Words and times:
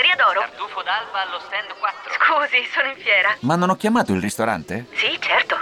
Osteria 0.00 0.16
d'oro? 0.16 0.40
Tartufo 0.40 0.80
d'alba 0.80 1.28
allo 1.28 1.38
stand 1.44 1.76
4. 1.76 2.16
Scusi, 2.16 2.64
sono 2.72 2.88
in 2.88 2.96
fiera. 2.96 3.36
Ma 3.40 3.54
non 3.54 3.68
ho 3.68 3.76
chiamato 3.76 4.14
il 4.14 4.20
ristorante? 4.22 4.86
Sì, 4.92 5.12
certo. 5.20 5.56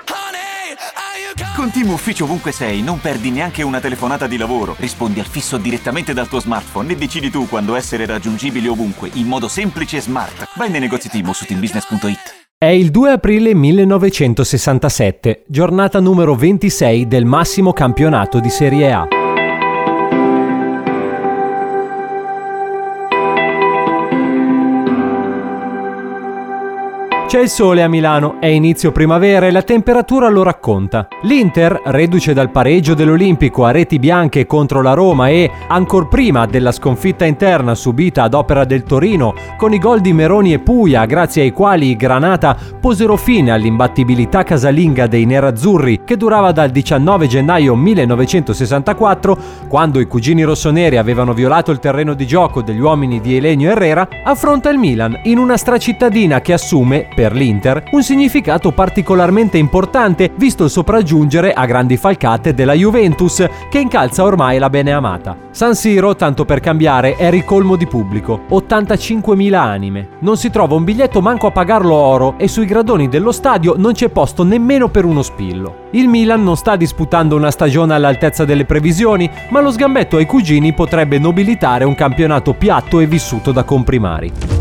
Con 1.56 1.72
Team 1.72 1.90
Ufficio 1.90 2.22
ovunque 2.22 2.52
sei, 2.52 2.80
non 2.80 3.00
perdi 3.00 3.32
neanche 3.32 3.64
una 3.64 3.80
telefonata 3.80 4.28
di 4.28 4.36
lavoro. 4.36 4.76
Rispondi 4.78 5.18
al 5.18 5.26
fisso 5.26 5.56
direttamente 5.56 6.12
dal 6.12 6.28
tuo 6.28 6.38
smartphone 6.38 6.92
e 6.92 6.96
decidi 6.96 7.30
tu 7.30 7.48
quando 7.48 7.74
essere 7.74 8.06
raggiungibile 8.06 8.68
ovunque, 8.68 9.10
in 9.14 9.26
modo 9.26 9.48
semplice 9.48 9.96
e 9.96 10.02
smart. 10.02 10.50
Vai 10.54 10.70
nei 10.70 10.78
negozi 10.78 11.08
Team 11.08 11.32
su 11.32 11.44
teambusiness.it. 11.44 12.46
È 12.56 12.66
il 12.66 12.92
2 12.92 13.10
aprile 13.10 13.54
1967, 13.54 15.46
giornata 15.48 15.98
numero 15.98 16.36
26 16.36 17.08
del 17.08 17.24
massimo 17.24 17.72
campionato 17.72 18.38
di 18.38 18.50
Serie 18.50 18.92
A. 18.92 19.27
C'è 27.28 27.40
il 27.40 27.50
sole 27.50 27.82
a 27.82 27.88
Milano, 27.88 28.40
è 28.40 28.46
inizio 28.46 28.90
primavera 28.90 29.46
e 29.46 29.50
la 29.50 29.60
temperatura 29.60 30.30
lo 30.30 30.42
racconta. 30.42 31.08
L'Inter, 31.24 31.78
reduce 31.84 32.32
dal 32.32 32.50
pareggio 32.50 32.94
dell'Olimpico 32.94 33.66
a 33.66 33.70
reti 33.70 33.98
bianche 33.98 34.46
contro 34.46 34.80
la 34.80 34.94
Roma 34.94 35.28
e, 35.28 35.50
ancor 35.68 36.08
prima 36.08 36.46
della 36.46 36.72
sconfitta 36.72 37.26
interna 37.26 37.74
subita 37.74 38.22
ad 38.22 38.32
opera 38.32 38.64
del 38.64 38.82
Torino, 38.82 39.34
con 39.58 39.74
i 39.74 39.78
gol 39.78 40.00
di 40.00 40.14
Meroni 40.14 40.54
e 40.54 40.58
Puglia, 40.58 41.04
grazie 41.04 41.42
ai 41.42 41.52
quali 41.52 41.90
i 41.90 41.96
Granata 41.96 42.56
posero 42.80 43.14
fine 43.16 43.50
all'imbattibilità 43.50 44.42
casalinga 44.42 45.06
dei 45.06 45.26
nerazzurri 45.26 46.04
che 46.06 46.16
durava 46.16 46.50
dal 46.50 46.70
19 46.70 47.26
gennaio 47.26 47.74
1964, 47.74 49.38
quando 49.68 50.00
i 50.00 50.06
cugini 50.06 50.44
rossoneri 50.44 50.96
avevano 50.96 51.34
violato 51.34 51.72
il 51.72 51.78
terreno 51.78 52.14
di 52.14 52.26
gioco 52.26 52.62
degli 52.62 52.80
uomini 52.80 53.20
di 53.20 53.36
Elenio 53.36 53.70
Herrera, 53.70 54.08
affronta 54.24 54.70
il 54.70 54.78
Milan 54.78 55.20
in 55.24 55.36
una 55.36 55.58
stracittadina 55.58 56.40
che 56.40 56.54
assume, 56.54 57.08
per 57.18 57.32
l'Inter 57.32 57.82
un 57.90 58.04
significato 58.04 58.70
particolarmente 58.70 59.58
importante 59.58 60.30
visto 60.36 60.62
il 60.62 60.70
sopraggiungere 60.70 61.52
a 61.52 61.66
grandi 61.66 61.96
falcate 61.96 62.54
della 62.54 62.74
Juventus 62.74 63.44
che 63.68 63.80
incalza 63.80 64.22
ormai 64.22 64.60
la 64.60 64.70
beneamata. 64.70 65.36
San 65.50 65.74
Siro, 65.74 66.14
tanto 66.14 66.44
per 66.44 66.60
cambiare, 66.60 67.16
è 67.16 67.28
ricolmo 67.28 67.74
di 67.74 67.88
pubblico, 67.88 68.42
85.000 68.48 69.52
anime. 69.54 70.08
Non 70.20 70.36
si 70.36 70.48
trova 70.50 70.76
un 70.76 70.84
biglietto 70.84 71.20
manco 71.20 71.48
a 71.48 71.50
pagarlo 71.50 71.92
oro 71.92 72.34
e 72.36 72.46
sui 72.46 72.66
gradoni 72.66 73.08
dello 73.08 73.32
stadio 73.32 73.74
non 73.76 73.94
c'è 73.94 74.10
posto 74.10 74.44
nemmeno 74.44 74.88
per 74.88 75.04
uno 75.04 75.22
spillo. 75.22 75.86
Il 75.90 76.06
Milan 76.06 76.44
non 76.44 76.56
sta 76.56 76.76
disputando 76.76 77.34
una 77.34 77.50
stagione 77.50 77.94
all'altezza 77.94 78.44
delle 78.44 78.64
previsioni, 78.64 79.28
ma 79.48 79.60
lo 79.60 79.72
sgambetto 79.72 80.18
ai 80.18 80.26
cugini 80.26 80.72
potrebbe 80.72 81.18
nobilitare 81.18 81.82
un 81.82 81.96
campionato 81.96 82.54
piatto 82.54 83.00
e 83.00 83.06
vissuto 83.06 83.50
da 83.50 83.64
comprimari. 83.64 84.57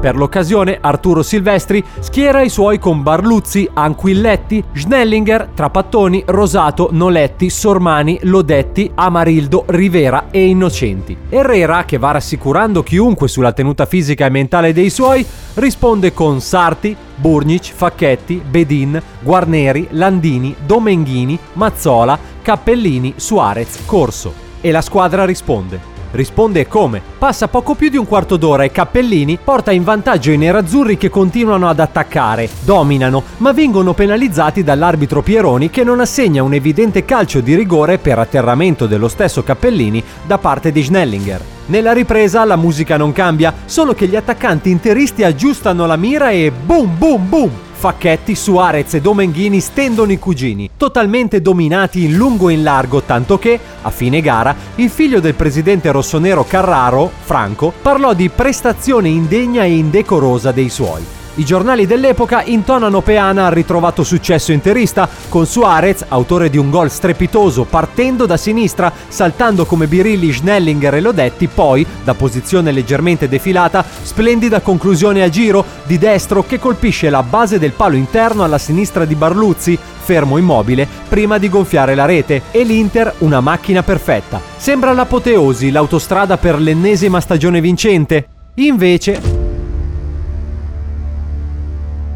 Per 0.00 0.16
l'occasione 0.16 0.78
Arturo 0.80 1.22
Silvestri 1.22 1.84
schiera 1.98 2.40
i 2.40 2.48
suoi 2.48 2.78
con 2.78 3.02
Barluzzi, 3.02 3.68
Anquilletti, 3.70 4.64
Schnellinger, 4.72 5.50
Trapattoni, 5.54 6.22
Rosato, 6.26 6.88
Noletti, 6.90 7.50
Sormani, 7.50 8.18
Lodetti, 8.22 8.90
Amarildo, 8.94 9.64
Rivera 9.66 10.28
e 10.30 10.46
Innocenti. 10.46 11.14
Herrera, 11.28 11.84
che 11.84 11.98
va 11.98 12.12
rassicurando 12.12 12.82
chiunque 12.82 13.28
sulla 13.28 13.52
tenuta 13.52 13.84
fisica 13.84 14.24
e 14.24 14.30
mentale 14.30 14.72
dei 14.72 14.88
suoi, 14.88 15.24
risponde 15.54 16.14
con 16.14 16.40
Sarti, 16.40 16.96
Burnic, 17.16 17.70
Facchetti, 17.74 18.42
Bedin, 18.42 19.00
Guarneri, 19.20 19.88
Landini, 19.90 20.56
Domenghini, 20.64 21.38
Mazzola, 21.52 22.18
Cappellini, 22.40 23.12
Suarez, 23.16 23.84
Corso. 23.84 24.32
E 24.62 24.70
la 24.70 24.80
squadra 24.80 25.26
risponde. 25.26 25.99
Risponde 26.12 26.66
come? 26.66 27.00
Passa 27.18 27.48
poco 27.48 27.74
più 27.74 27.88
di 27.88 27.96
un 27.96 28.06
quarto 28.06 28.36
d'ora 28.36 28.64
e 28.64 28.72
Cappellini 28.72 29.38
porta 29.42 29.70
in 29.70 29.84
vantaggio 29.84 30.32
i 30.32 30.36
nerazzurri 30.36 30.96
che 30.96 31.08
continuano 31.08 31.68
ad 31.68 31.78
attaccare, 31.78 32.48
dominano, 32.64 33.22
ma 33.38 33.52
vengono 33.52 33.92
penalizzati 33.92 34.64
dall'arbitro 34.64 35.22
Pieroni 35.22 35.70
che 35.70 35.84
non 35.84 36.00
assegna 36.00 36.42
un 36.42 36.54
evidente 36.54 37.04
calcio 37.04 37.40
di 37.40 37.54
rigore 37.54 37.98
per 37.98 38.18
atterramento 38.18 38.86
dello 38.86 39.08
stesso 39.08 39.42
Cappellini 39.42 40.02
da 40.26 40.38
parte 40.38 40.72
di 40.72 40.82
Schnellinger. 40.82 41.42
Nella 41.66 41.92
ripresa 41.92 42.44
la 42.44 42.56
musica 42.56 42.96
non 42.96 43.12
cambia, 43.12 43.54
solo 43.64 43.94
che 43.94 44.08
gli 44.08 44.16
attaccanti 44.16 44.70
interisti 44.70 45.22
aggiustano 45.22 45.86
la 45.86 45.96
mira 45.96 46.30
e 46.30 46.50
boom 46.50 46.98
boom 46.98 47.28
boom! 47.28 47.50
Facchetti, 47.80 48.34
Suarez 48.34 48.92
e 48.92 49.00
Domenghini 49.00 49.58
stendono 49.58 50.12
i 50.12 50.18
cugini, 50.18 50.68
totalmente 50.76 51.40
dominati 51.40 52.04
in 52.04 52.14
lungo 52.14 52.50
e 52.50 52.52
in 52.52 52.62
largo, 52.62 53.00
tanto 53.00 53.38
che, 53.38 53.58
a 53.80 53.88
fine 53.88 54.20
gara, 54.20 54.54
il 54.74 54.90
figlio 54.90 55.18
del 55.18 55.32
presidente 55.32 55.90
rossonero 55.90 56.44
Carraro, 56.44 57.10
Franco, 57.22 57.72
parlò 57.80 58.12
di 58.12 58.28
prestazione 58.28 59.08
indegna 59.08 59.64
e 59.64 59.76
indecorosa 59.76 60.52
dei 60.52 60.68
suoi. 60.68 61.19
I 61.40 61.44
giornali 61.46 61.86
dell'epoca 61.86 62.42
intonano 62.42 63.00
Peana 63.00 63.46
al 63.46 63.52
ritrovato 63.52 64.04
successo 64.04 64.52
interista, 64.52 65.08
con 65.30 65.46
Suarez, 65.46 66.04
autore 66.08 66.50
di 66.50 66.58
un 66.58 66.68
gol 66.68 66.90
strepitoso, 66.90 67.64
partendo 67.64 68.26
da 68.26 68.36
sinistra, 68.36 68.92
saltando 69.08 69.64
come 69.64 69.86
birilli 69.86 70.34
Schnellinger 70.34 70.96
e 70.96 71.00
Lodetti, 71.00 71.46
poi, 71.46 71.86
da 72.04 72.12
posizione 72.12 72.72
leggermente 72.72 73.26
defilata, 73.26 73.82
splendida 74.02 74.60
conclusione 74.60 75.22
a 75.22 75.30
giro 75.30 75.64
di 75.84 75.96
destro 75.96 76.44
che 76.44 76.58
colpisce 76.58 77.08
la 77.08 77.22
base 77.22 77.58
del 77.58 77.72
palo 77.72 77.96
interno 77.96 78.44
alla 78.44 78.58
sinistra 78.58 79.06
di 79.06 79.14
Barluzzi, 79.14 79.78
fermo 79.98 80.36
immobile, 80.36 80.86
prima 81.08 81.38
di 81.38 81.48
gonfiare 81.48 81.94
la 81.94 82.04
rete, 82.04 82.42
e 82.50 82.64
l'Inter 82.64 83.14
una 83.20 83.40
macchina 83.40 83.82
perfetta. 83.82 84.42
Sembra 84.58 84.92
l'apoteosi, 84.92 85.70
l'autostrada 85.70 86.36
per 86.36 86.60
l'ennesima 86.60 87.18
stagione 87.18 87.62
vincente. 87.62 88.26
Invece, 88.56 89.29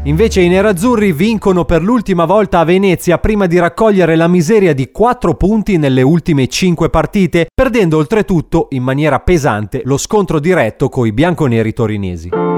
Invece 0.05 0.41
i 0.41 0.47
nerazzurri 0.49 1.11
vincono 1.13 1.65
per 1.65 1.81
l'ultima 1.81 2.25
volta 2.25 2.59
a 2.59 2.63
Venezia 2.63 3.17
prima 3.17 3.47
di 3.47 3.57
raccogliere 3.57 4.15
la 4.15 4.27
miseria 4.27 4.71
di 4.71 4.91
4 4.91 5.33
punti 5.33 5.77
nelle 5.77 6.03
ultime 6.03 6.47
5 6.47 6.91
partite, 6.91 7.47
perdendo 7.51 7.97
oltretutto 7.97 8.67
in 8.71 8.83
maniera 8.83 9.19
pesante 9.19 9.81
lo 9.83 9.97
scontro 9.97 10.39
diretto 10.39 10.89
coi 10.89 11.11
bianconeri 11.11 11.73
torinesi. 11.73 12.54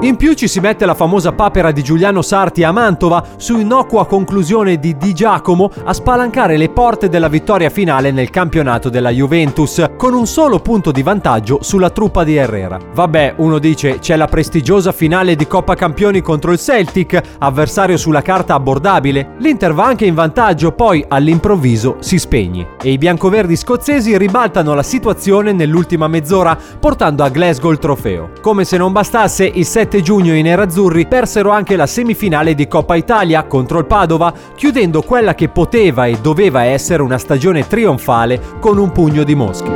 In 0.00 0.14
più 0.14 0.34
ci 0.34 0.46
si 0.46 0.60
mette 0.60 0.86
la 0.86 0.94
famosa 0.94 1.32
papera 1.32 1.72
di 1.72 1.82
Giuliano 1.82 2.22
Sarti 2.22 2.62
a 2.62 2.70
Mantova 2.70 3.20
su 3.36 3.58
innocua 3.58 4.06
conclusione 4.06 4.78
di 4.78 4.96
Di 4.96 5.12
Giacomo 5.12 5.72
a 5.82 5.92
spalancare 5.92 6.56
le 6.56 6.68
porte 6.68 7.08
della 7.08 7.26
vittoria 7.26 7.68
finale 7.68 8.12
nel 8.12 8.30
campionato 8.30 8.90
della 8.90 9.10
Juventus, 9.10 9.84
con 9.96 10.14
un 10.14 10.28
solo 10.28 10.60
punto 10.60 10.92
di 10.92 11.02
vantaggio 11.02 11.58
sulla 11.62 11.90
truppa 11.90 12.22
di 12.22 12.36
Herrera. 12.36 12.78
Vabbè, 12.94 13.34
uno 13.38 13.58
dice 13.58 13.98
c'è 13.98 14.14
la 14.14 14.28
prestigiosa 14.28 14.92
finale 14.92 15.34
di 15.34 15.48
Coppa 15.48 15.74
Campioni 15.74 16.20
contro 16.20 16.52
il 16.52 16.60
Celtic, 16.60 17.20
avversario 17.40 17.96
sulla 17.96 18.22
carta 18.22 18.54
abbordabile. 18.54 19.34
L'Inter 19.38 19.74
va 19.74 19.86
anche 19.86 20.06
in 20.06 20.14
vantaggio, 20.14 20.70
poi 20.70 21.04
all'improvviso 21.08 21.96
si 21.98 22.20
spegne. 22.20 22.76
E 22.80 22.92
i 22.92 22.98
biancoverdi 22.98 23.56
scozzesi 23.56 24.16
ribaltano 24.16 24.74
la 24.74 24.84
situazione 24.84 25.50
nell'ultima 25.52 26.06
mezz'ora, 26.06 26.56
portando 26.78 27.24
a 27.24 27.28
Glasgow 27.30 27.72
il 27.72 27.78
trofeo. 27.78 28.30
Come 28.40 28.64
se 28.64 28.76
non 28.76 28.92
bastasse, 28.92 29.44
il 29.52 29.66
7 29.66 29.86
7 29.88 30.02
giugno 30.02 30.34
i 30.34 30.42
nerazzurri 30.42 31.06
persero 31.06 31.50
anche 31.50 31.74
la 31.74 31.86
semifinale 31.86 32.54
di 32.54 32.68
Coppa 32.68 32.94
Italia 32.94 33.44
contro 33.44 33.78
il 33.78 33.86
Padova, 33.86 34.34
chiudendo 34.54 35.00
quella 35.00 35.34
che 35.34 35.48
poteva 35.48 36.04
e 36.04 36.18
doveva 36.20 36.64
essere 36.64 37.00
una 37.00 37.16
stagione 37.16 37.66
trionfale 37.66 38.38
con 38.60 38.76
un 38.76 38.92
pugno 38.92 39.24
di 39.24 39.34
mosche. 39.34 39.70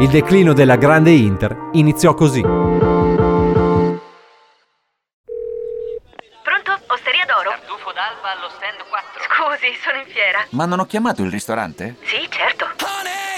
Il 0.00 0.08
declino 0.10 0.52
della 0.52 0.76
grande 0.76 1.12
Inter 1.12 1.56
iniziò 1.72 2.12
così. 2.12 2.42
Pronto? 2.42 2.82
Osteria 6.88 7.24
d'oro? 7.24 7.48
Tartufo 7.48 7.92
d'alba 7.92 8.36
allo 8.36 8.50
stand 8.50 8.84
4. 8.86 9.22
Scusi, 9.24 9.74
sono 9.82 10.00
in 10.00 10.06
fiera. 10.12 10.44
Ma 10.50 10.66
non 10.66 10.80
ho 10.80 10.84
chiamato 10.84 11.22
il 11.22 11.30
ristorante? 11.30 11.96
Sì, 12.02 12.28
certo. 12.28 12.66